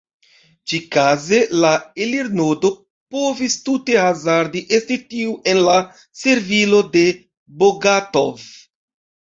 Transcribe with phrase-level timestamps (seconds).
[0.71, 1.73] Ĉi-kaze la
[2.05, 2.71] elirnodo
[3.17, 5.77] povis tute hazarde esti tiu en la
[6.25, 7.07] servilo de
[7.63, 8.49] Bogatov.